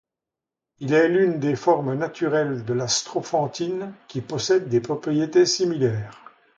Il 0.79 0.95
est 0.95 1.07
l’une 1.09 1.37
des 1.39 1.55
formes 1.55 1.93
naturelles 1.93 2.65
de 2.65 2.73
la 2.73 2.87
strophantine, 2.87 3.93
qui 4.07 4.21
possèdent 4.21 4.67
des 4.67 4.81
propriétés 4.81 5.45
similaires. 5.45 6.25